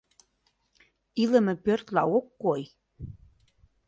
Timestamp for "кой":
2.43-2.61